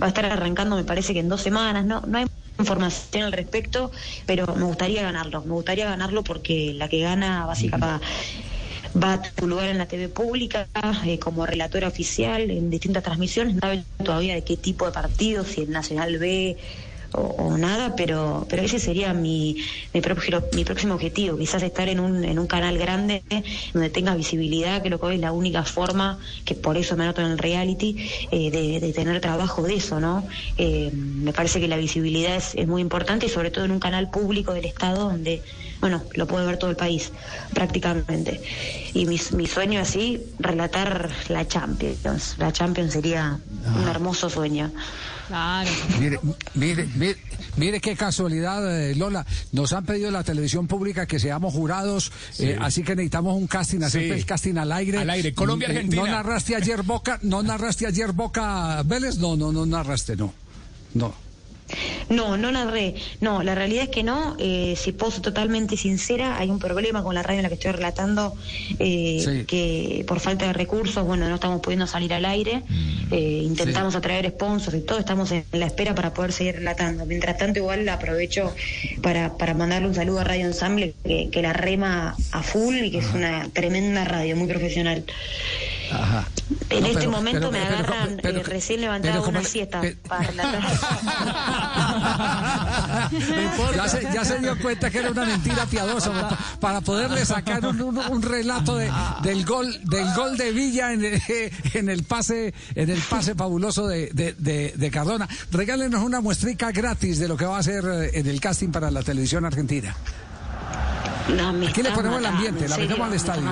Va 0.01 0.07
a 0.07 0.09
estar 0.09 0.25
arrancando, 0.25 0.75
me 0.75 0.83
parece 0.83 1.13
que 1.13 1.19
en 1.19 1.29
dos 1.29 1.41
semanas. 1.41 1.85
No, 1.85 2.01
no 2.01 2.17
hay 2.17 2.25
información 2.57 3.21
al 3.21 3.31
respecto, 3.31 3.91
pero 4.25 4.47
me 4.55 4.63
gustaría 4.63 5.03
ganarlo. 5.03 5.43
Me 5.43 5.53
gustaría 5.53 5.85
ganarlo 5.85 6.23
porque 6.23 6.73
la 6.73 6.89
que 6.89 7.01
gana 7.01 7.45
básicamente 7.45 8.03
va 9.01 9.13
a 9.13 9.21
tu 9.21 9.47
lugar 9.47 9.69
en 9.69 9.77
la 9.77 9.85
TV 9.85 10.09
pública 10.09 10.67
eh, 11.05 11.19
como 11.19 11.45
relatora 11.45 11.87
oficial 11.87 12.49
en 12.49 12.71
distintas 12.71 13.03
transmisiones. 13.03 13.53
No 13.53 13.61
sabe 13.61 13.83
todavía 14.03 14.33
de 14.33 14.43
qué 14.43 14.57
tipo 14.57 14.87
de 14.87 14.93
partido, 14.93 15.45
si 15.45 15.61
el 15.61 15.69
Nacional 15.69 16.17
B 16.17 16.57
o, 17.13 17.57
nada, 17.57 17.95
pero 17.95 18.45
pero 18.49 18.61
ese 18.63 18.79
sería 18.79 19.13
mi, 19.13 19.57
mi, 19.93 20.01
mi 20.53 20.63
próximo 20.63 20.93
objetivo, 20.93 21.37
quizás 21.37 21.63
estar 21.63 21.89
en 21.89 21.99
un, 21.99 22.23
en 22.23 22.39
un 22.39 22.47
canal 22.47 22.77
grande 22.77 23.23
donde 23.73 23.89
tenga 23.89 24.15
visibilidad, 24.15 24.81
creo 24.81 24.99
que 24.99 25.05
hoy 25.05 25.15
es 25.15 25.21
la 25.21 25.31
única 25.31 25.63
forma, 25.63 26.19
que 26.45 26.55
por 26.55 26.77
eso 26.77 26.95
me 26.95 27.03
anoto 27.03 27.21
en 27.21 27.31
el 27.31 27.37
reality, 27.37 28.09
eh, 28.31 28.51
de, 28.51 28.93
tener 28.93 29.21
trabajo 29.21 29.63
de 29.63 29.75
eso, 29.75 29.99
¿no? 29.99 30.27
Eh, 30.57 30.91
me 30.93 31.33
parece 31.33 31.59
que 31.59 31.67
la 31.67 31.77
visibilidad 31.77 32.35
es, 32.35 32.55
es 32.55 32.67
muy 32.67 32.81
importante 32.81 33.25
y 33.25 33.29
sobre 33.29 33.51
todo 33.51 33.65
en 33.65 33.71
un 33.71 33.79
canal 33.79 34.09
público 34.09 34.53
del 34.53 34.65
Estado 34.65 35.09
donde 35.09 35.41
bueno, 35.81 36.03
lo 36.13 36.27
puede 36.27 36.45
ver 36.45 36.57
todo 36.57 36.69
el 36.69 36.75
país 36.75 37.11
prácticamente. 37.53 38.39
Y 38.93 39.07
mi, 39.07 39.19
mi 39.33 39.47
sueño 39.47 39.81
así, 39.81 40.21
relatar 40.37 41.09
la 41.27 41.47
Champions. 41.47 42.35
La 42.37 42.53
Champions 42.53 42.93
sería 42.93 43.39
un 43.75 43.87
ah. 43.87 43.91
hermoso 43.91 44.29
sueño. 44.29 44.71
Claro. 45.27 45.69
Mire, 45.99 46.19
mire, 46.53 46.87
mire, 46.95 47.17
mire 47.57 47.79
qué 47.79 47.95
casualidad, 47.95 48.89
eh, 48.89 48.95
Lola. 48.95 49.25
Nos 49.51 49.73
han 49.73 49.85
pedido 49.85 50.11
la 50.11 50.23
televisión 50.23 50.67
pública 50.67 51.05
que 51.05 51.19
seamos 51.19 51.53
jurados, 51.53 52.11
eh, 52.39 52.57
así 52.59 52.83
que 52.83 52.95
necesitamos 52.95 53.35
un 53.35 53.47
casting, 53.47 53.81
hacer 53.81 54.03
el 54.03 54.25
casting 54.25 54.57
al 54.57 54.71
aire. 54.71 54.97
Al 54.97 55.09
aire, 55.09 55.33
Colombia, 55.33 55.67
eh, 55.69 55.71
Argentina. 55.71 56.03
¿No 56.03 56.07
narraste 56.07 56.55
ayer 56.55 56.83
Boca, 56.83 57.19
no 57.21 57.43
narraste 57.43 57.87
ayer 57.87 58.11
Boca 58.11 58.81
Vélez? 58.83 59.17
No, 59.17 59.35
no, 59.35 59.51
no 59.51 59.65
narraste, 59.65 60.15
no. 60.15 60.33
No. 60.93 61.13
No, 62.09 62.37
no 62.37 62.51
narré. 62.51 62.95
No, 63.19 63.43
la 63.43 63.55
realidad 63.55 63.83
es 63.83 63.89
que 63.89 64.03
no. 64.03 64.35
Eh, 64.39 64.75
si 64.77 64.91
puedo 64.91 65.11
ser 65.11 65.21
totalmente 65.21 65.77
sincera, 65.77 66.37
hay 66.37 66.49
un 66.49 66.59
problema 66.59 67.03
con 67.03 67.15
la 67.15 67.23
radio 67.23 67.39
en 67.39 67.43
la 67.43 67.49
que 67.49 67.55
estoy 67.55 67.71
relatando, 67.71 68.35
eh, 68.79 69.45
que 69.47 70.03
por 70.07 70.19
falta 70.19 70.47
de 70.47 70.53
recursos, 70.53 71.05
bueno, 71.05 71.27
no 71.29 71.35
estamos 71.35 71.61
pudiendo 71.61 71.87
salir 71.87 72.13
al 72.13 72.25
aire. 72.25 72.63
Mm. 72.67 73.13
Eh, 73.13 73.41
intentamos 73.43 73.95
atraer 73.95 74.29
sponsors 74.29 74.77
y 74.77 74.81
todo, 74.81 74.99
estamos 74.99 75.31
en 75.31 75.45
la 75.51 75.65
espera 75.65 75.95
para 75.95 76.13
poder 76.13 76.33
seguir 76.33 76.55
relatando. 76.55 77.05
Mientras 77.05 77.37
tanto, 77.37 77.59
igual 77.59 77.87
aprovecho 77.89 78.53
para, 79.01 79.37
para 79.37 79.53
mandarle 79.53 79.87
un 79.87 79.95
saludo 79.95 80.19
a 80.19 80.23
Radio 80.23 80.45
Ensamble, 80.45 80.93
que, 81.03 81.29
que 81.31 81.41
la 81.41 81.53
rema 81.53 82.15
a 82.31 82.43
full 82.43 82.75
y 82.75 82.91
que 82.91 82.99
es 82.99 83.13
una 83.13 83.47
tremenda 83.53 84.05
radio, 84.05 84.35
muy 84.35 84.47
profesional. 84.47 85.03
En 86.69 86.85
este 86.85 87.07
momento 87.07 87.51
me 87.51 87.59
agarran 87.59 88.19
eh, 88.23 88.43
recién 88.43 88.81
levantado 88.81 89.27
una 89.27 89.43
siesta 89.43 89.81
para 90.07 90.31
ya, 93.75 93.87
se, 93.87 94.01
ya 94.13 94.25
se 94.25 94.39
dio 94.39 94.57
cuenta 94.59 94.89
que 94.89 94.99
era 94.99 95.11
una 95.11 95.25
mentira 95.25 95.65
piadosa 95.65 96.37
para 96.59 96.81
poderle 96.81 97.25
sacar 97.25 97.65
un, 97.65 98.21
relato 98.21 98.77
de, 98.77 98.91
del 99.23 99.45
gol 99.45 99.79
del 99.85 100.13
gol 100.13 100.37
de 100.37 100.51
Villa 100.51 100.93
en 100.93 101.05
el, 101.05 101.21
en 101.73 101.89
el 101.89 102.03
pase 102.03 102.53
en 102.75 102.89
el 102.89 103.01
pase 103.01 103.35
fabuloso 103.35 103.87
de, 103.87 104.09
de, 104.13 104.73
de, 104.75 104.91
Cardona. 104.91 105.27
Regálenos 105.51 106.03
una 106.03 106.21
muestrica 106.21 106.71
gratis 106.71 107.19
de 107.19 107.27
lo 107.27 107.37
que 107.37 107.45
va 107.45 107.57
a 107.57 107.59
hacer 107.59 107.83
eh, 107.85 108.11
en 108.13 108.27
el 108.27 108.39
casting 108.39 108.69
para 108.69 108.91
la 108.91 109.03
televisión 109.03 109.45
argentina. 109.45 109.95
Aquí 111.69 111.81
le 111.81 111.91
ponemos 111.91 112.19
el 112.19 112.25
ambiente, 112.25 112.67
la 112.67 112.77
metemos 112.77 113.07
al 113.07 113.13
estadio 113.13 113.49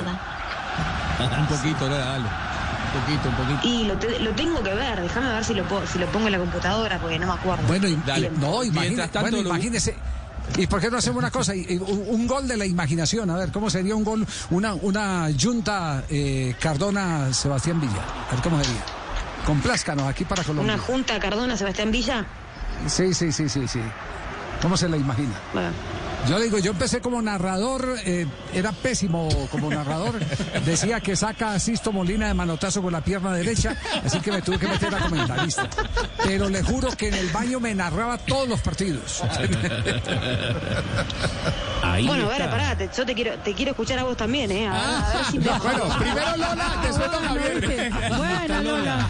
un 1.28 1.48
poquito, 1.48 1.90
dale. 1.90 2.49
Un 2.94 3.02
poquito, 3.02 3.30
un 3.30 3.36
poquito. 3.36 3.68
Y 3.68 3.84
lo, 3.86 4.24
lo 4.24 4.36
tengo 4.36 4.64
que 4.64 4.74
ver, 4.74 5.02
déjame 5.02 5.30
ver 5.34 5.44
si 5.44 5.54
lo, 5.54 5.66
si 5.86 6.00
lo 6.00 6.08
pongo 6.08 6.28
en 6.28 6.34
la 6.34 6.40
computadora 6.40 7.00
porque 7.00 7.20
no 7.20 7.28
me 7.28 7.34
acuerdo. 7.34 7.68
Bueno, 7.68 7.88
y, 7.88 7.96
dale. 8.06 8.32
no, 8.32 8.62
bueno, 9.22 9.38
imagínese. 9.38 9.96
¿Y 10.58 10.68
por 10.68 10.82
qué 10.82 10.90
no 10.90 10.98
hacemos 10.98 11.20
una 11.20 11.30
cosa? 11.30 11.54
Un, 11.54 12.28
gol 12.28 12.48
de 12.48 12.58
la 12.58 12.66
imaginación. 12.66 13.30
A 13.30 13.38
ver, 13.38 13.52
¿cómo 13.52 13.70
sería 13.70 13.96
un 13.96 14.04
gol? 14.04 14.26
Una, 14.50 14.74
una 14.74 15.30
junta 15.40 16.04
eh, 16.10 16.56
Cardona-Sebastián 16.60 17.80
Villa. 17.80 18.02
A 18.30 18.34
ver 18.34 18.44
cómo 18.44 18.64
sería. 18.64 18.84
Complázcanos 19.46 20.08
aquí 20.08 20.26
para 20.26 20.44
Colombia. 20.44 20.74
¿Una 20.74 20.84
junta 20.84 21.20
Cardona-Sebastián 21.20 21.92
Villa? 21.92 22.26
Sí, 22.88 23.14
sí, 23.14 23.32
sí, 23.32 23.48
sí, 23.48 23.68
sí. 23.68 23.82
¿Cómo 24.62 24.76
se 24.76 24.90
la 24.90 24.98
imagina? 24.98 25.34
Bueno. 25.54 25.70
Yo 26.28 26.40
digo, 26.40 26.60
yo 26.60 26.72
empecé 26.72 27.02
como 27.02 27.22
narrador, 27.22 27.98
eh, 28.06 28.26
era 28.54 28.72
pésimo 28.72 29.30
como 29.52 29.70
narrador. 29.70 30.20
Decía 30.66 31.00
que 31.00 31.16
saca 31.16 31.54
a 31.54 31.60
Sisto 31.60 31.92
Molina 31.92 32.28
de 32.28 32.34
manotazo 32.34 32.82
con 32.82 32.92
la 32.92 33.02
pierna 33.02 33.34
derecha, 33.34 33.76
así 34.04 34.20
que 34.20 34.32
me 34.32 34.42
tuve 34.42 34.60
que 34.60 34.68
meter 34.68 34.94
a 34.94 35.00
comentarista. 35.00 35.70
Pero 36.24 36.50
le 36.50 36.62
juro 36.64 36.90
que 36.92 37.08
en 37.08 37.16
el 37.16 37.30
baño 37.30 37.60
me 37.60 37.74
narraba 37.74 38.18
todos 38.18 38.48
los 38.48 38.62
partidos. 38.62 39.24
bueno, 42.08 42.26
a 42.26 42.38
ver, 42.38 42.50
pará, 42.50 42.78
yo 42.96 43.06
te 43.06 43.14
quiero, 43.16 43.34
te 43.40 43.54
quiero 43.54 43.72
escuchar 43.72 44.00
a 44.00 44.04
vos 44.04 44.18
también, 44.18 44.52
¿eh? 44.52 44.68
A, 44.68 44.72
ver, 44.74 44.82
a 44.82 45.14
ver 45.18 45.26
si 45.26 45.40
me... 45.40 45.46
Bueno, 45.50 45.84
primero 46.00 46.38
Lola, 46.38 46.76
después 46.84 47.12
Don 47.12 47.24
Javier. 47.26 47.92
Bueno, 48.18 48.62
Lola. 48.64 49.08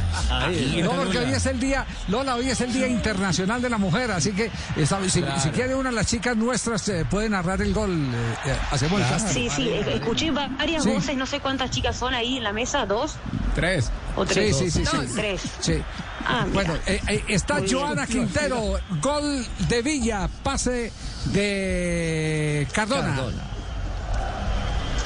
No, 0.83 0.91
porque 0.91 1.17
hoy 1.19 1.31
es 1.33 1.45
el 1.45 1.59
día, 1.59 1.85
Lola, 2.07 2.35
hoy 2.35 2.49
es 2.49 2.61
el 2.61 2.71
Día 2.73 2.87
Internacional 2.87 3.61
de 3.61 3.69
la 3.69 3.77
Mujer, 3.77 4.11
así 4.11 4.31
que 4.31 4.51
esta- 4.75 4.99
si, 5.09 5.23
si 5.41 5.49
quiere 5.49 5.75
una 5.75 5.89
de 5.89 5.95
las 5.95 6.07
chicas 6.07 6.35
nuestras 6.35 6.87
eh, 6.89 7.05
puede 7.09 7.29
narrar 7.29 7.61
el 7.61 7.73
gol. 7.73 7.91
eh, 7.91 8.35
eh, 8.51 8.55
hacemos 8.71 9.01
el 9.01 9.07
casting. 9.07 9.33
Sí, 9.33 9.49
sí, 9.49 9.69
escuché 9.87 10.31
varias 10.31 10.83
Sí. 10.83 10.89
voces, 10.91 11.17
no 11.17 11.25
sé 11.25 11.39
cuántas 11.39 11.71
chicas 11.71 11.95
son 11.97 12.13
ahí 12.13 12.37
en 12.37 12.43
la 12.43 12.53
mesa, 12.53 12.85
¿dos 12.85 13.15
Tres. 13.55 13.91
o 14.15 14.25
Sí, 14.25 14.33
tres? 14.33 14.57
sí, 14.57 14.71
sí, 14.71 14.85
sí. 14.85 14.97
Tres. 15.15 15.41
Sí. 15.59 15.81
Ah. 16.25 16.45
Bueno, 16.53 16.75
eh, 16.85 17.01
eh, 17.07 17.23
está 17.29 17.55
Muy 17.55 17.63
bien. 17.63 17.77
Joana 17.79 18.07
Quintero, 18.07 18.79
gol 19.01 19.45
de 19.67 19.81
Villa, 19.81 20.29
pase 20.43 20.91
de 21.25 22.67
Cardona. 22.73 23.15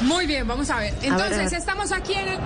Muy 0.01 0.27
bien, 0.27 0.45
vamos 0.45 0.69
a 0.69 0.77
ver. 0.79 0.93
Entonces, 1.01 1.37
a 1.37 1.43
ver. 1.43 1.53
estamos 1.53 1.91
aquí 1.93 2.13
en, 2.13 2.37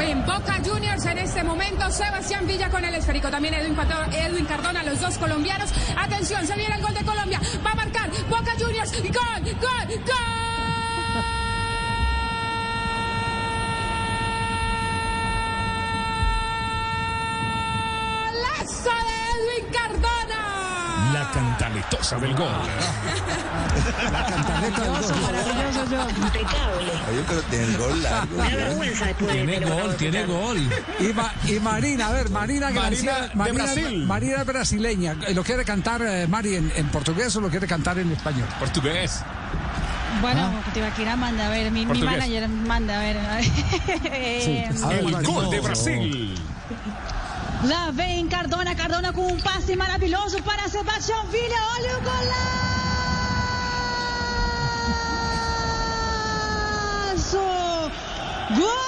en 0.00 0.26
Boca 0.26 0.58
Juniors 0.64 1.04
en 1.04 1.18
este 1.18 1.44
momento. 1.44 1.88
Sebastián 1.90 2.44
Villa 2.46 2.68
con 2.70 2.84
el 2.84 2.92
esférico. 2.94 3.28
También 3.30 3.54
Edwin, 3.54 3.76
Pato- 3.76 4.10
Edwin 4.12 4.44
Cardona, 4.46 4.82
los 4.82 5.00
dos 5.00 5.16
colombianos. 5.18 5.70
Atención, 5.96 6.44
se 6.46 6.56
viene 6.56 6.74
el 6.74 6.82
gol 6.82 6.94
de 6.94 7.04
Colombia. 7.04 7.40
Va 7.64 7.70
a 7.70 7.74
marcar 7.76 8.10
Boca 8.28 8.52
Juniors. 8.58 8.90
¡Gol! 8.90 9.02
¡Gol! 9.12 9.52
¡Golazo 9.60 10.53
cantaletosa 21.90 22.18
del 22.18 22.34
gol. 22.34 22.48
La 24.12 24.26
cantaleta 24.26 24.80
del 24.82 24.90
gol. 24.90 25.22
Maravilloso 25.22 25.90
yo. 25.90 26.08
Impecable. 26.10 26.92
Yo 27.16 27.24
creo 27.26 27.40
que 27.40 27.46
tiene 27.50 27.64
el 27.64 27.76
gol 27.78 28.02
largo. 28.02 28.36
Me 28.36 28.50
da 28.50 28.56
vergüenza 28.56 29.06
después 29.06 29.26
de 29.28 29.34
Tiene 29.44 29.60
de 29.60 29.66
gol, 29.70 29.90
de 29.90 29.96
tiene 29.96 30.20
escuchar. 30.20 30.40
gol. 30.42 30.58
Y, 31.00 31.12
Ma- 31.12 31.32
y 31.46 31.60
Marina, 31.60 32.06
a 32.08 32.12
ver, 32.12 32.30
Marina 32.30 32.68
de 32.68 32.74
Marina, 32.74 33.12
Brasil. 33.64 34.06
Marina 34.06 34.36
es 34.40 34.46
brasileña. 34.46 35.14
¿Lo 35.34 35.42
quiere 35.44 35.64
cantar 35.64 36.02
eh, 36.02 36.26
Mari 36.26 36.56
en, 36.56 36.72
en 36.76 36.88
portugués 36.88 37.34
o 37.36 37.40
lo 37.40 37.48
quiere 37.50 37.66
cantar 37.66 37.98
en 37.98 38.10
español? 38.12 38.48
Portugués. 38.58 39.22
Bueno, 40.20 40.50
Tibaquira 40.72 41.16
manda, 41.16 41.46
a 41.46 41.50
ver, 41.50 41.70
mi, 41.72 41.84
manager 41.84 42.48
manda, 42.48 42.96
a 42.96 42.98
ver. 43.00 43.18
a 43.18 43.34
ver. 43.36 43.44
Eh, 44.04 44.70
A 44.82 44.88
ver, 44.88 44.98
El 45.00 45.22
gol 45.26 45.50
de 45.50 45.60
Brasil. 45.60 46.34
Lá 47.64 47.90
vem 47.90 48.26
Cardona, 48.28 48.74
Cardona 48.74 49.12
com 49.12 49.26
um 49.26 49.38
passe 49.40 49.74
maravilhoso 49.76 50.42
para 50.42 50.68
Sebastião 50.68 51.26
Villa. 51.26 51.56
Olha 51.76 51.98
o 51.98 52.00
golaço! 57.14 57.38
Gol! 58.56 58.84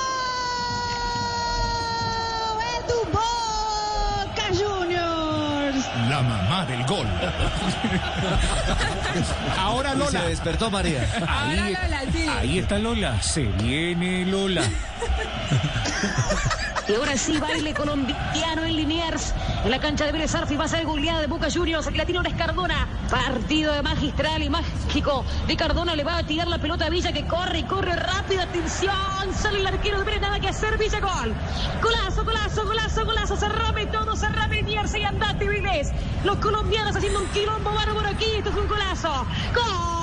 É 2.61 2.83
do 2.83 3.04
Boca 3.06 4.52
Juniors! 4.52 5.85
La 6.11 6.21
mamá 6.23 6.64
del 6.66 6.85
gol. 6.85 7.06
Ahora 9.59 9.90
Se 9.92 9.97
Lola. 9.97 10.21
despertó 10.28 10.71
María. 10.71 11.09
Ahora 11.26 11.71
Lola, 11.71 12.00
sí. 12.12 12.28
Ahí 12.28 12.59
está 12.59 12.78
Lola. 12.78 13.23
Se 13.23 13.45
viene 13.45 14.26
Lola. 14.26 14.62
Y 16.88 16.95
ahora 16.95 17.16
sí, 17.16 17.37
baile 17.38 17.75
colombiano 17.75 18.64
en 18.64 18.76
Liniers. 18.76 19.35
En 19.64 19.73
la 19.73 19.81
cancha 19.81 20.05
de 20.05 20.12
Vélez 20.12 20.33
Arfi 20.37 20.55
va 20.57 20.66
a 20.66 20.69
ser 20.69 20.85
goleada 20.85 21.21
de 21.21 21.26
Boca 21.26 21.49
Juniors. 21.52 21.85
Aquí 21.88 21.99
la 21.99 22.05
tiene 22.05 22.19
ahora 22.19 22.31
es 22.31 22.37
Cardona. 22.37 22.87
Partido 23.11 23.73
de 23.73 23.83
magistral 23.83 24.43
y 24.45 24.49
mágico. 24.49 25.25
De 25.49 25.57
Cardona 25.57 25.97
le 25.97 26.05
va 26.05 26.19
a 26.19 26.23
tirar 26.23 26.47
la 26.47 26.59
pelota 26.59 26.87
a 26.87 26.90
Villa 26.90 27.12
que 27.12 27.26
corre 27.26 27.59
y 27.59 27.62
corre 27.64 27.97
rápido. 27.97 28.43
Atención. 28.43 28.95
Sale 29.35 29.59
el 29.59 29.66
arquero 29.66 29.99
de 29.99 30.05
Vélez. 30.05 30.21
Nada 30.21 30.38
que 30.38 30.49
hacer. 30.49 30.78
Villa 30.78 31.00
gol. 31.00 31.35
Golazo, 31.83 32.25
golazo, 32.25 32.64
golazo, 32.64 33.05
golazo. 33.05 33.37
Cerrame 33.37 33.87
todo. 33.87 34.14
Cerrame 34.14 34.62
Liniers 34.62 34.95
y 34.95 35.02
andate 35.02 35.49
Vélez. 35.49 35.90
Los 36.25 36.37
colombianos 36.37 36.95
haciendo 36.95 37.19
un 37.19 37.26
quilombo 37.31 37.75
bárbaro 37.75 38.09
aquí. 38.09 38.26
Esto 38.37 38.50
es 38.50 38.57
un 38.57 38.69
golazo. 38.69 39.26
Gol. 39.55 39.96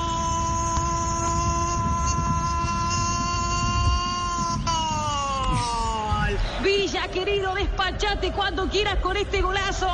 Villa, 6.63 7.07
querido, 7.09 7.53
despachate 7.55 8.31
cuando 8.31 8.67
quieras 8.69 8.95
con 8.97 9.17
este 9.17 9.41
golazo. 9.41 9.87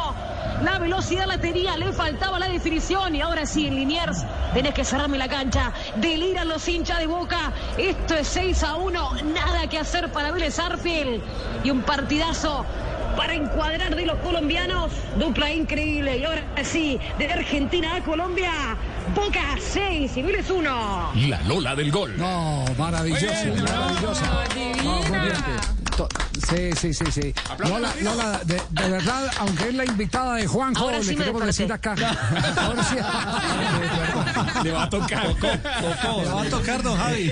La 0.63 0.77
velocidad 0.77 1.25
la 1.25 1.37
tenía, 1.39 1.77
le 1.77 1.91
faltaba 1.93 2.37
la 2.37 2.47
definición 2.49 3.15
y 3.15 3.21
ahora 3.21 3.45
sí 3.45 3.65
en 3.67 3.75
Liniers 3.75 4.23
tenés 4.53 4.73
que 4.73 4.83
cerrarme 4.83 5.17
la 5.17 5.27
cancha. 5.27 5.71
Deliran 5.95 6.47
los 6.47 6.67
hinchas 6.67 6.99
de 6.99 7.07
Boca. 7.07 7.51
Esto 7.77 8.15
es 8.15 8.27
6 8.27 8.63
a 8.63 8.75
1, 8.75 9.13
nada 9.33 9.67
que 9.69 9.79
hacer 9.79 10.11
para 10.11 10.31
Vélez 10.31 10.59
Arfield 10.59 11.21
y 11.63 11.69
un 11.71 11.81
partidazo 11.81 12.65
para 13.15 13.33
encuadrar 13.33 13.95
de 13.95 14.05
los 14.05 14.17
colombianos. 14.19 14.91
Dupla 15.17 15.51
increíble 15.51 16.17
y 16.17 16.25
ahora 16.25 16.43
sí, 16.63 16.99
de 17.17 17.31
Argentina 17.31 17.95
a 17.95 18.01
Colombia. 18.03 18.51
Boca 19.15 19.55
6 19.59 20.17
y 20.17 20.21
Vélez 20.21 20.49
1. 20.49 21.11
La 21.29 21.41
Lola 21.43 21.73
del 21.75 21.89
gol. 21.91 22.15
No, 22.17 22.65
maravilloso, 22.77 23.25
maravilloso. 23.63 24.23
No, 24.83 25.01
muy 25.03 25.19
bien. 25.19 25.33
To- 25.33 25.78
Sí, 26.47 26.71
sí, 26.75 26.93
sí, 26.93 27.05
sí. 27.11 27.33
Lola, 27.59 27.93
Lola, 28.01 28.39
de, 28.45 28.61
de 28.69 28.89
verdad, 28.89 29.31
aunque 29.39 29.69
es 29.69 29.75
la 29.75 29.85
invitada 29.85 30.35
de 30.35 30.47
Juanjo, 30.47 30.83
Ahora 30.85 30.99
le 30.99 31.03
sí 31.03 31.11
me 31.11 31.17
queremos 31.17 31.45
decir 31.45 31.71
acá. 31.71 31.95
Ahora 32.57 32.83
sí. 32.83 32.95
Le 34.63 34.71
va 34.71 34.83
a 34.83 34.89
tocar. 34.89 35.35
Le 35.41 36.25
va 36.29 36.41
a 36.41 36.49
tocar, 36.49 36.83
don 36.83 36.97
Javi. 36.97 37.31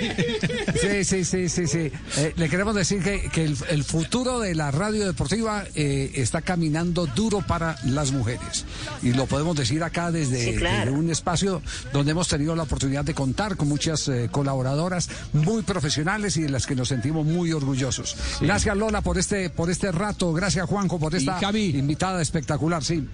Sí, 0.81 1.03
sí, 1.03 1.23
sí, 1.25 1.49
sí, 1.49 1.67
sí. 1.67 1.91
Eh, 2.17 2.33
le 2.35 2.49
queremos 2.49 2.75
decir 2.75 3.01
que, 3.03 3.29
que 3.29 3.43
el, 3.45 3.57
el 3.69 3.83
futuro 3.83 4.39
de 4.39 4.55
la 4.55 4.71
radio 4.71 5.05
deportiva 5.05 5.63
eh, 5.75 6.11
está 6.15 6.41
caminando 6.41 7.05
duro 7.07 7.41
para 7.41 7.75
las 7.85 8.11
mujeres. 8.11 8.65
Y 9.01 9.13
lo 9.13 9.25
podemos 9.25 9.55
decir 9.55 9.83
acá 9.83 10.11
desde, 10.11 10.43
Sí, 10.53 10.55
claro. 10.57 10.77
desde 10.85 10.91
un 10.91 11.09
espacio 11.09 11.61
donde 11.93 12.11
hemos 12.11 12.27
tenido 12.27 12.55
la 12.55 12.63
oportunidad 12.63 13.03
de 13.05 13.13
contar 13.13 13.57
con 13.57 13.67
muchas 13.67 14.07
eh, 14.07 14.29
colaboradoras 14.31 15.09
muy 15.33 15.61
profesionales 15.63 16.37
y 16.37 16.41
de 16.43 16.49
las 16.49 16.65
que 16.65 16.75
nos 16.75 16.87
sentimos 16.89 17.25
muy 17.25 17.51
orgullosos. 17.51 18.15
Gracias 18.41 18.75
Lola 18.77 19.01
por 19.01 19.17
este, 19.17 19.49
por 19.49 19.69
este 19.69 19.91
rato, 19.91 20.33
gracias 20.33 20.65
Juanjo 20.67 20.99
por 20.99 21.15
esta 21.15 21.39
Javi. 21.39 21.69
invitada 21.77 22.21
espectacular, 22.21 22.83
sí. 22.83 23.07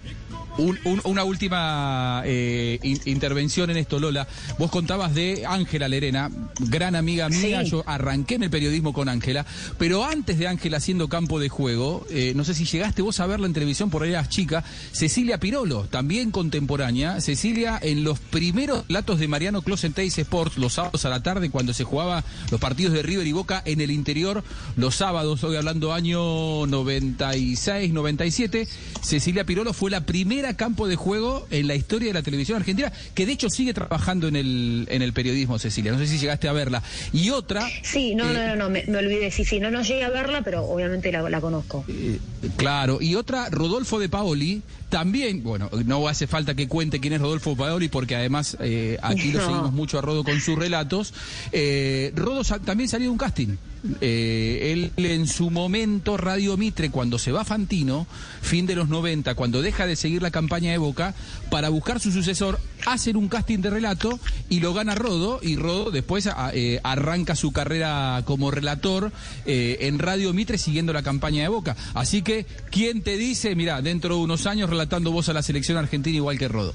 Un- 0.57 0.77
un- 0.83 1.01
una 1.05 1.24
última 1.24 2.22
eh, 2.25 2.77
in- 2.83 3.01
intervención 3.05 3.72
en 3.72 3.77
esto, 3.77 4.00
Lola. 4.00 4.27
Vos 4.60 4.69
contabas 4.69 5.15
de 5.15 5.45
Ángela 5.48 5.88
Lerena, 5.88 6.29
gran 6.60 6.95
amiga 6.95 7.27
mía. 7.29 7.63
Sí. 7.63 7.72
Yo 7.72 7.83
arranqué 7.88 8.36
en 8.36 8.43
el 8.43 8.50
periodismo 8.51 8.93
con 8.93 9.10
Ángela, 9.10 9.45
pero 9.79 10.05
antes 10.05 10.38
de 10.38 10.48
Ángela 10.48 10.77
haciendo 10.77 11.07
campo 11.10 11.39
de 11.39 11.50
juego, 11.50 12.05
eh, 12.12 12.33
no 12.36 12.43
sé 12.43 12.53
si 12.53 12.65
llegaste 12.65 13.01
vos 13.01 13.19
a 13.19 13.25
verla 13.25 13.48
en 13.48 13.53
televisión, 13.53 13.89
por 13.89 14.03
ahí 14.03 14.12
eras 14.12 14.29
chica, 14.29 14.63
Cecilia 14.91 15.39
Pirolo, 15.39 15.86
también 15.86 16.29
contemporánea. 16.29 17.19
Cecilia 17.19 17.79
en 17.81 18.03
los 18.03 18.19
primeros 18.19 18.83
latos 18.89 19.19
de 19.19 19.27
Mariano 19.27 19.63
Clos 19.63 19.83
en 19.86 19.93
Teis 19.93 20.17
Sports, 20.19 20.57
los 20.57 20.74
sábados 20.74 21.03
a 21.05 21.10
la 21.10 21.24
tarde, 21.24 21.50
cuando 21.50 21.74
se 21.74 21.83
jugaba 21.83 22.24
los 22.51 22.60
partidos 22.62 22.93
de 22.93 23.01
River 23.01 23.25
y 23.25 23.31
Boca 23.31 23.63
en 23.65 23.81
el 23.81 23.89
interior, 23.89 24.43
los 24.75 24.95
sábados, 24.95 25.43
hoy 25.43 25.55
hablando 25.55 25.93
año 25.93 26.67
96, 26.67 27.91
97, 27.91 28.67
Cecilia 29.01 29.45
Pirolo 29.45 29.74
fue 29.74 29.89
la 29.89 30.01
primera 30.05 30.42
campo 30.55 30.88
de 30.88 30.95
juego 30.95 31.47
en 31.50 31.67
la 31.67 31.75
historia 31.75 32.09
de 32.09 32.13
la 32.15 32.21
televisión 32.23 32.57
argentina, 32.57 32.91
que 33.15 33.25
de 33.25 33.31
hecho 33.31 33.50
sigue 33.50 33.73
trabajando 33.73 34.27
en 34.27 34.35
el, 34.35 34.85
en 34.89 35.01
el 35.01 35.13
periodismo, 35.13 35.57
Cecilia. 35.59 35.91
No 35.93 35.97
sé 36.00 36.07
si 36.07 36.17
llegaste 36.17 36.47
a 36.50 36.53
verla. 36.53 36.83
Y 37.13 37.29
otra. 37.29 37.65
Sí, 37.83 38.15
no, 38.15 38.29
eh, 38.29 38.33
no, 38.33 38.47
no, 38.47 38.55
no, 38.55 38.69
me, 38.69 38.83
me 38.88 38.97
olvidé. 38.97 39.31
Sí, 39.31 39.45
sí, 39.45 39.59
no, 39.59 39.71
no 39.71 39.81
llegué 39.81 40.03
a 40.03 40.09
verla, 40.09 40.41
pero 40.43 40.65
obviamente 40.65 41.12
la, 41.12 41.21
la 41.29 41.39
conozco. 41.41 41.85
eh, 41.88 42.19
claro, 42.57 43.00
y 43.01 43.15
otra, 43.15 43.50
Rodolfo 43.50 44.00
de 44.00 44.09
Paoli, 44.09 44.62
también, 44.89 45.41
bueno, 45.43 45.69
no 45.85 46.07
hace 46.07 46.27
falta 46.27 46.53
que 46.55 46.67
cuente 46.67 47.00
quién 47.00 47.13
es 47.13 47.21
Rodolfo 47.21 47.55
Paoli, 47.55 47.88
porque 47.88 48.15
además 48.15 48.57
eh, 48.59 48.97
aquí 49.01 49.31
lo 49.31 49.39
seguimos 49.45 49.71
mucho 49.73 49.97
a 49.97 50.01
Rodo 50.01 50.23
con 50.23 50.39
sus 50.41 50.57
relatos. 50.59 51.13
Eh, 51.51 52.12
Rodo 52.15 52.43
sa- 52.43 52.59
también 52.59 52.89
salió 52.89 53.07
de 53.07 53.12
un 53.12 53.17
casting. 53.17 53.55
Eh, 53.99 54.91
él 54.95 55.05
en 55.05 55.27
su 55.27 55.49
momento, 55.49 56.15
Radio 56.15 56.55
Mitre, 56.55 56.89
cuando 56.89 57.19
se 57.19 57.33
va 57.33 57.43
Fantino, 57.43 58.07
fin 58.41 58.65
de 58.65 58.75
los 58.75 58.87
90, 58.87 59.35
cuando 59.35 59.61
deja 59.61 59.85
de 59.85 59.97
seguir 59.97 60.21
la 60.21 60.31
campaña 60.31 60.71
de 60.71 60.77
Boca, 60.77 61.13
para 61.49 61.67
buscar 61.69 61.99
su 61.99 62.11
sucesor, 62.11 62.59
hacen 62.85 63.17
un 63.17 63.27
casting 63.27 63.59
de 63.59 63.69
relato 63.69 64.19
y 64.49 64.61
lo 64.61 64.73
gana 64.73 64.95
Rodo, 64.95 65.39
y 65.41 65.57
Rodo 65.57 65.91
después 65.91 66.27
a- 66.27 66.51
eh, 66.53 66.79
arranca 66.83 67.35
su 67.35 67.51
carrera 67.51 68.21
como 68.25 68.51
relator 68.51 69.11
eh, 69.45 69.77
en 69.81 69.99
Radio 69.99 70.33
Mitre 70.33 70.57
siguiendo 70.57 70.93
la 70.93 71.03
campaña 71.03 71.41
de 71.41 71.49
Boca. 71.49 71.75
Así 71.93 72.21
que, 72.21 72.45
¿quién 72.71 73.01
te 73.01 73.17
dice, 73.17 73.53
mira, 73.55 73.81
dentro 73.81 74.15
de 74.15 74.21
unos 74.21 74.45
años 74.47 74.69
relatando 74.69 75.11
vos 75.11 75.27
a 75.27 75.33
la 75.33 75.41
selección 75.43 75.77
argentina 75.77 76.15
igual 76.15 76.37
que 76.37 76.47
Rodo? 76.47 76.73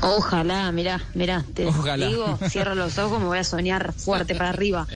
Ojalá, 0.00 0.70
mirá, 0.70 1.02
mirá, 1.14 1.44
te 1.54 1.66
Ojalá. 1.66 2.06
digo, 2.06 2.38
cierro 2.50 2.74
los 2.76 2.98
ojos, 2.98 3.18
me 3.20 3.26
voy 3.26 3.38
a 3.38 3.44
soñar 3.44 3.92
fuerte 3.94 4.34
para 4.36 4.50
arriba. 4.50 4.86